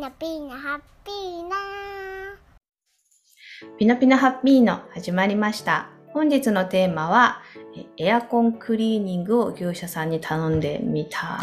[0.00, 1.56] ナピーナハッピーナ
[3.78, 5.90] ピノピノハッピーの始まりました。
[6.14, 7.42] 本日のテーマは、
[7.98, 11.38] えエアコンクリーニングを業者さんに頼んでみた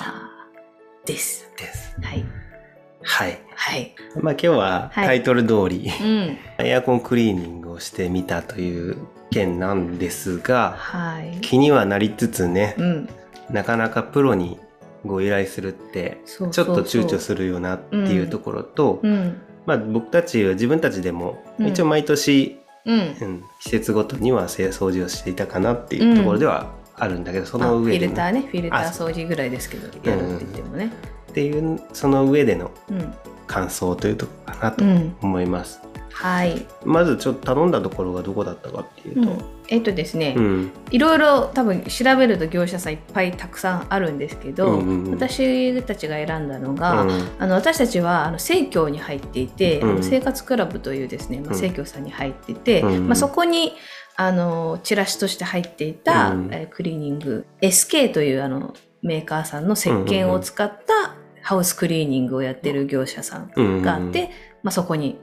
[1.06, 1.52] です。
[1.56, 1.96] です。
[2.02, 2.26] はい。
[3.04, 3.40] はい。
[3.56, 3.96] はい。
[4.20, 6.38] まあ今日ははいタイトル通り、うん。
[6.58, 8.98] エアコンクリーニングをしてみたという
[9.30, 11.42] 件なんですが、はい。
[11.42, 13.10] 気にはなりつつねう、ん。
[13.52, 14.60] なかなかプロに
[15.08, 19.42] ご依頼するって、ちょっと躊躇するよなっていうところと、うん。
[19.66, 23.00] まあ僕たちは自分たちでも、うん一応毎年、うん。
[23.00, 30.92] うん施設ごとには清掃除をしていたかなっていうところではあるんだけど、その上でね、ィルターね、フィルターあ掃除ぐらいですけど、やるって言ってもね。
[31.32, 33.14] っていうその上でのうん。
[33.48, 35.16] 感想というところかなとうん。
[35.22, 35.82] 思います。
[36.20, 36.66] はい。
[36.84, 40.72] まずちょっと頼んだところがどこだったかっていうと、うん、えっとですね、うん。
[40.90, 45.12] いろいろ多分調べると業者さんいっぱいたくさんあるんですけど、うんうんうん。
[45.12, 47.28] 私たちが選んだのが、うん。
[47.38, 49.90] あの私たちはあの生協に入っていて、うん。
[49.92, 51.60] あの生活クラブというですね、まあ、うん。
[51.60, 53.08] 生協さんに入ってて、うん。
[53.08, 53.74] まあ、そこに
[54.16, 56.50] あのチラシとして入っていた、うん。
[56.52, 64.32] えークリーニング SK というあのメーカーさんの石鹸を使ったハウスクリーニングをやってる業者さんがあって、
[64.64, 65.18] まあ、そこに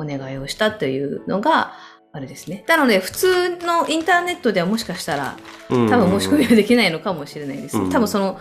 [0.00, 1.74] お願いをしたというのが
[2.12, 2.64] あれですね。
[2.66, 5.36] なので普通のインターネットではもしかしたら
[5.68, 7.78] うん多分申し込みはできないのかもしれないです。
[7.78, 8.38] うん多分その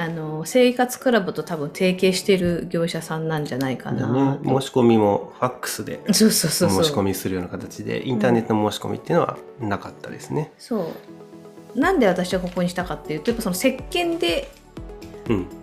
[0.00, 6.00] あの生活クラブと多分提携してる業者さんなんじゃないかだなね、申し込みもファックスで。
[6.12, 10.52] 申し込みするような形でインターネットの申し込みっていうのはなかったですね。
[10.56, 10.92] そ
[11.74, 11.80] う。
[11.80, 14.57] なんで私はここにしたかっていうとやっぱその石鹸でうん、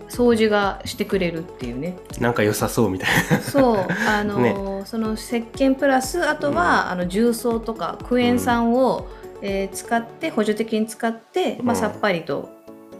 [0.08, 1.96] 掃除がしてくれるっていうね。
[2.20, 3.40] なんか良さそうみたいな。
[3.40, 3.86] そう。
[4.08, 4.54] あの、ね。
[4.84, 9.06] その石鹸プラスあとは、あの重曹とかクエン酸を、
[9.42, 11.80] えー使って補助的に使って、まあ、うん。
[11.80, 12.48] さっぱりと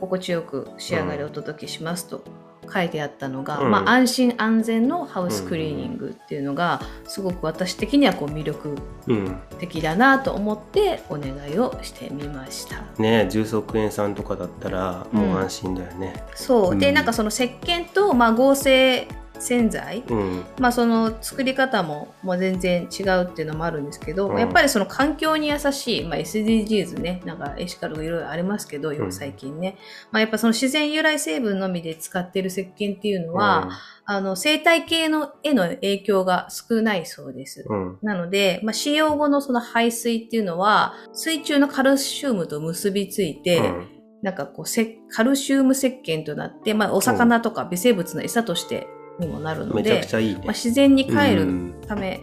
[0.00, 2.22] 心地よく仕上がりをお届けしますと
[2.72, 3.70] 書いてあったのが、うん。
[3.70, 8.76] まあ、安心安全のハウスクリーニングっていうのがすごく私的にはこう魅力
[9.08, 12.82] うん、的だなと思ってお願いをしてみました。
[13.00, 16.24] ね重曹クエン酸とかだったらもう安心だよね。
[16.34, 16.78] そう、うん。
[16.78, 19.06] でなんかその石鹸と、まあ、合成
[19.40, 24.38] 洗剤、うん、まあその作り方ももう全然違うっていうのもあるんですけど、うん。
[24.38, 29.12] やっぱりその環境に優しい、まあ、SDGs ねなんかエシカルがいろいろありますけど、ん。
[29.12, 29.76] 最近ね、
[30.10, 33.70] まあ、やっぱその自然由来成分のみで使ってる石鹸っていうのは、
[34.04, 37.64] あの生態系のへの影響が少ないそうです。
[37.68, 43.96] うん、うん、なので、まあ、使用後のその排水っていうのは水中のカルシウムと結びついて、うん。
[44.22, 48.88] なんかこうせカルシウム石鹸となって、まあ、お魚とか微生物の餌として
[49.18, 50.48] にもなるのでまあ、。
[50.48, 51.74] 自然に帰るうん。
[51.86, 52.20] ため、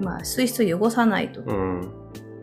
[0.00, 1.90] まあ、水質を汚さないとうん、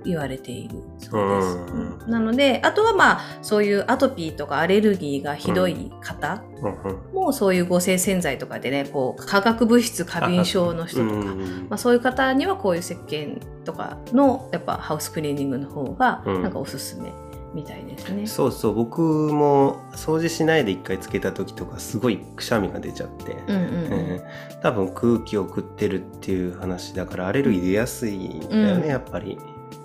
[0.03, 0.75] 言われている。
[0.97, 1.47] そうです。
[1.57, 2.01] うん。
[2.03, 6.69] うんなのであとはまあそういうアトピーとかアレルギーがひどい方う
[7.11, 11.67] ん、もそういう合成洗剤とかでねこう化学物質過敏症の人とか、うん。
[11.69, 16.41] まあ、そういう方にはこういう石鹸とかのやっぱハウスクリーニングの方がうん。
[16.43, 17.11] なんかおすすめ
[17.53, 18.27] みたいですね。
[18.27, 18.73] そうそう。
[18.73, 23.67] 僕も掃除しないで一回つけた時とかすごいくしゃみが出ちゃって、うんうんうん。
[23.71, 28.89] えー多分空気を送ってるっていう話だからアレルギー出やすいんだよね、うん。
[28.89, 29.37] やっぱり。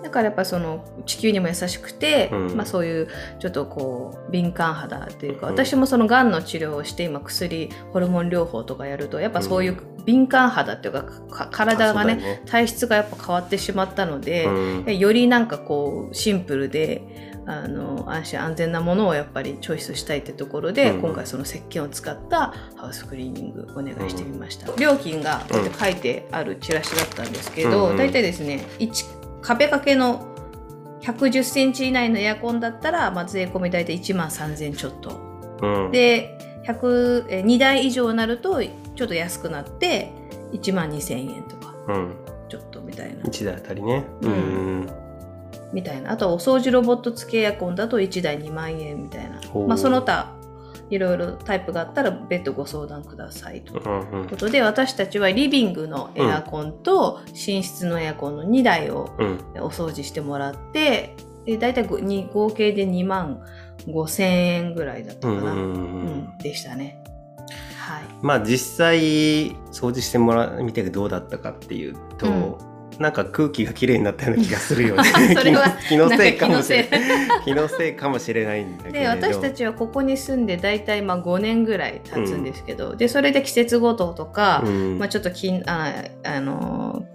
[0.05, 2.55] だからやっぱその地球にも優しくて、うん。
[2.55, 3.07] まあ、そういう
[3.39, 5.53] ちょっとこう敏感肌というか、うん。
[5.53, 14.95] 私もそのがんの治療をして今薬ホルモン療法とかやるとやっぱそういう敏感肌っていうかか体がねあそうだよ体質がやっぱ変わってしまったので、うん。
[14.95, 21.01] よりなんかこうシンプルであの安心安全なものをやっぱりチョイスしたいってところで、うん。
[21.01, 30.25] 今回その石鹸を使ったハウスクリーニングお願いしてみました、料金がこうやって書いてあるチラシだったんですけど、うん大体ですね1壁掛けの
[31.01, 35.21] 110センチ以内のエアコンだったら、まあ、税込み大体1万3000ちょっと。
[35.61, 40.11] うん、で100え2台以上になるとちょっと安くなって
[40.51, 41.73] 1万2000円とか。
[41.87, 42.15] うん、
[42.49, 43.23] ちょっとみたいな。
[43.23, 44.03] 1台あたりね。
[44.21, 44.81] ううん。
[44.81, 44.89] ん
[45.73, 46.11] みたいな。
[46.11, 49.39] あとはお掃除ロボット付きエアコンだと1台2万円みたいな。
[49.67, 50.33] まあその他
[50.89, 53.73] いろいろタイプがあったら別途ご相談くださいと。
[53.73, 59.39] いうことで私たちはリビングのエアコンと寝室のエアコンの2台をうん。
[59.57, 61.15] お掃除してもらって
[61.45, 63.41] で大体合計で2万
[63.87, 67.03] 5千円ぐらいだったかな、うんでしたね。
[67.79, 68.03] はい。
[68.21, 75.03] まあ実際掃除してもらみてどうだったかっていうと、うんなんか空気がきれいになったような気がするよね
[75.35, 76.99] それは気のせいかもしれない。
[77.43, 77.95] 気のせい。
[77.95, 84.99] かもしれないんだけれでど私たちはここに住んで大体まあ5年ぐらい経つんですけど、でそれで季節ごととか、うん。
[84.99, 85.93] まあ、ちょっときんあ
[86.23, 87.03] あの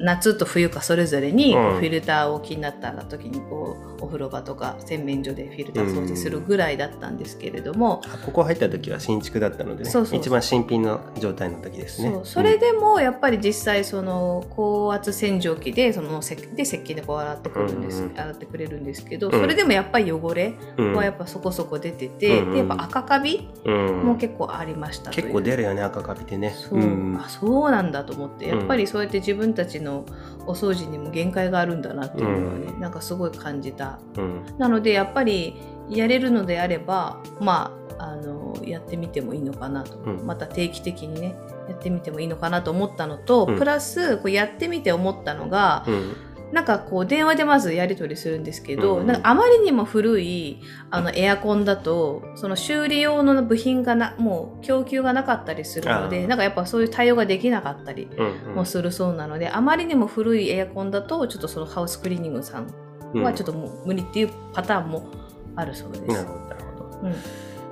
[0.00, 12.20] 夏と冬かそれぞれにフィルターを気になった時にこうお風呂場とか洗面所でフィルター掃除するぐらいだったんですけれども、あここ入った時は新築だったのでねそうそう一番新品の状態の時ですね。
[12.24, 19.30] それでもやっぱり実際その高圧洗浄機でそのせで石鹸でこう洗ってくれるんです、うんうん洗ってくれるんですけど、ん。
[19.30, 20.94] それでもやっぱり汚れうん。
[20.94, 24.02] はやっぱそこそこ出てて、うんうんでやっぱ赤カビうん。
[24.04, 25.14] も結構ありましたう。
[25.14, 26.54] 結構出るよね赤カビってね。
[26.56, 30.04] そう、んあそうなんだと思ってうんやっぱりそうやって自分たちの
[30.46, 32.80] お掃除にも限界があるんだなっていうのはね、うん。
[32.80, 33.98] なんかすごい感じた。
[34.16, 34.44] うん。
[34.58, 40.26] なのでやっぱりやれるのであればまああのやってみてもいいのかなと、うん。
[40.26, 41.34] また定期的にね
[41.68, 43.58] やってみてもいいのかなと思ったのと、うん。
[43.58, 46.14] プラスこうやってみて思ったのが、うん
[46.52, 50.60] なんかこう電話でまずやり取りするんですけど、うんなんかあまりにも古い
[50.90, 62.72] あのエアコンだとその修理用の部品がなもう供給がなかったりするのでなんかやっぱそういう対応ができなかったりうんもするそうなので、あまりにも古いエアコンだとちょっとそのハウスクリーニングさん
[63.14, 63.22] うん。
[63.22, 65.08] はちょっともう無理っていうパターンも
[65.56, 66.06] あるそうです。
[66.06, 67.00] なるほどなるほど。
[67.02, 67.14] うん。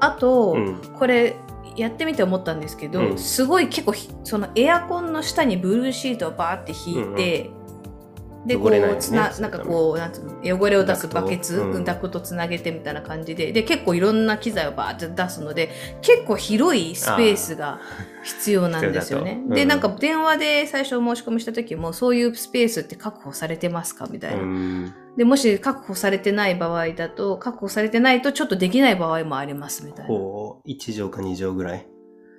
[0.00, 0.78] あと、うん。
[0.98, 1.36] これ
[1.76, 3.18] やってみて思ったんですけど、うん。
[3.18, 7.57] すごい結構ひそのエアコンの下にブルーシートをバーって引いて、でこ汚れ
[8.56, 8.92] ないよね。
[8.94, 13.52] うつななんかこうなんつうの汚れを出すバケツダクトつなげてみたいな感じで。
[13.52, 15.70] で結構いろんな機材をバーって出すので
[16.02, 17.80] 結構広いスペースが
[18.22, 19.40] 必要なんですよね。
[19.48, 19.68] うん。
[19.68, 24.42] なんか電話で最初申し込みした時もそういうスペースって確保されてますかみたいな。
[24.42, 24.94] うん。
[25.16, 30.08] でもし確保されてない場合だと確保されてないとちょっとできない場合もありますみたいな。
[30.08, 30.68] こう。
[30.68, 31.86] 1畳か2畳ぐらい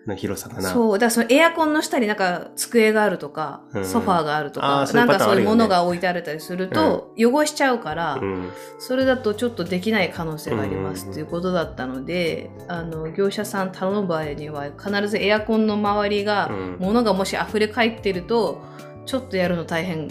[0.10, 0.70] の広さかな。
[0.70, 3.86] そうだからそのエアコンの下になんか机があるとか、うん。
[3.86, 8.52] ソファーがあるとかなかそういうものが置いてあったりすると、汚しちゃうから、うん。
[8.80, 16.78] それだとちょっとできない可能性がありますうんということだったので、あの業者さん頼む場合には必ずエアコンの周りがうん。
[16.80, 18.62] 物がもし溢れ返ってると
[19.06, 20.10] ちょっとやるの大変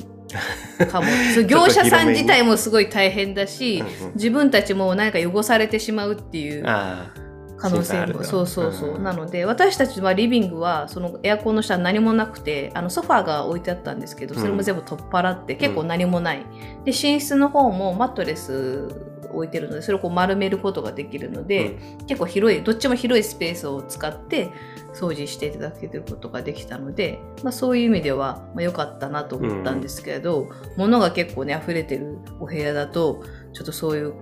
[0.90, 1.06] かも。
[1.48, 7.12] 業者さん自体もすごい大変だし、うん自分たちも何か汚されてしまうっていうあ
[7.58, 8.24] 可能性も。
[8.24, 9.02] そうそうそう、うん。
[9.02, 16.46] なので私たちはリビングはそのエアコンの下は何もなくてあのソファーが置いてあったんですけどそれも全部取っ払って、結構何もない。
[16.84, 18.88] で寝室の方もマットレス
[19.32, 24.50] 置いてるのでそれをこう丸めることができるのあで、結構広いどっちも広いスペースを使って
[24.94, 33.22] 掃除していただけることができたので、まあ、そういう意味ではまあ良かったなと思ったんですけれど、物が結構ね溢れてるお部屋だと
[33.52, 34.14] ちょっとそういう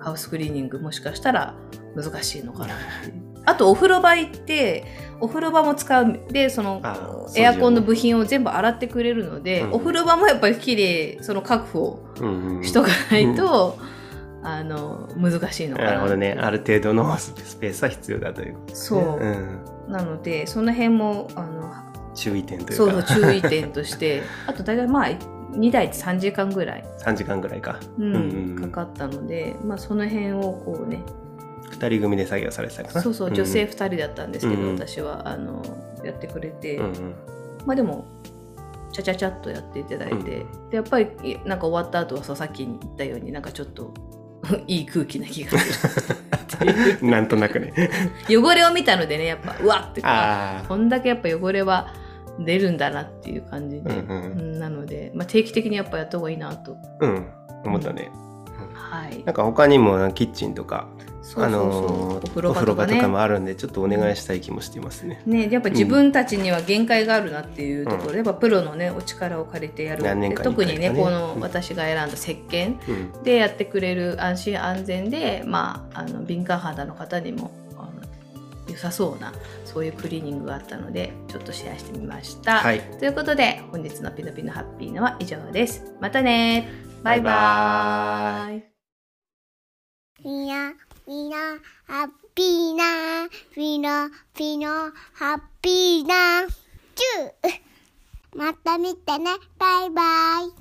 [0.00, 1.54] ハウスクリーニングもしかしたら
[1.94, 2.74] 難しいのかな。
[3.46, 4.84] あとお風呂場行って
[5.18, 6.20] お風呂場も使う。
[6.30, 6.82] でその
[7.36, 7.82] エアコンの。
[7.82, 9.72] 部品を全部洗ってくれるので、うん。
[9.72, 12.00] お風呂場もやっぱり綺麗その確保
[12.62, 13.78] しとかないと、
[14.42, 15.88] あの難しいのかな。
[15.90, 16.36] なるほどね。
[16.38, 18.74] ある程度のスペースは必要だということね。
[18.74, 19.24] そう。
[19.24, 19.92] うん。
[19.92, 21.72] なのでその辺もあの
[22.14, 22.74] 注意点というか。
[22.74, 24.22] そうそう注意点として。
[24.46, 25.08] あと大体まあ
[25.52, 27.80] 2台で3時間ぐらい、3時間ぐらいか。
[27.98, 28.04] うん。
[28.04, 28.18] うんう
[28.52, 31.02] んかかったので、まあ、その辺をこうね。
[31.70, 33.00] 2人組で作業されてたかな？
[33.00, 35.62] そうそう女性ん2人だったんですけど、うん私はあの
[36.04, 37.14] やってくれて、うんうん。
[37.66, 38.06] まあでも
[38.92, 43.94] ちゃちゃちゃっとやっていただいて、でやっぱりいなんか終わった後はそうさっきに言ったようになんかちょっと
[44.66, 46.16] いい空気な気がする。
[47.00, 47.72] なんとなくね。
[48.28, 51.94] 汚れを見たのでねやっぱうわっってあこんだけやっぱ汚れは
[52.44, 53.82] 出るんだなっていう感じ。
[53.82, 54.22] で、うんうん。
[54.32, 56.76] うんなので、まあ、定期的にやっぱやった方がいいなと。
[57.00, 57.26] あうん。
[57.64, 58.10] 思ったね。
[58.72, 59.22] はい。
[59.24, 60.88] なんか他にもキッチンとか
[61.36, 65.22] あのーお風呂場とかもあるんでちょっとお願いしたい気もしていますね。
[65.26, 70.02] ね、やっぱ自分たちには限界があるなっていうところで、やっぱプロのねお力を借りてやる。
[70.02, 73.22] 何年かに特にねこのうん私が選んだ石鹸うん。
[73.22, 77.50] でやってくれる安心安全で、まあ、あの敏感肌の方にも
[78.70, 79.32] 良さそうな
[79.64, 82.58] そういうクリーニングがあったのでちょっとシェアしてみました。
[82.58, 82.80] はい。
[82.98, 85.94] ということで本日の「ピノピノハッピーの」は以上です。
[86.00, 86.68] またね。
[87.02, 88.70] バイババイ
[90.22, 90.74] みな、
[91.06, 91.36] みな、
[91.86, 96.46] ハッピーな、ピノ、ピノ、ハッピーな、
[96.94, 97.60] チュー。
[98.36, 100.02] また見てね、バイバ
[100.56, 100.59] イ。